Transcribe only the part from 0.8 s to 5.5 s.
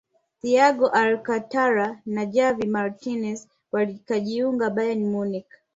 alcantara na javi martinez wakajiunga bayern munich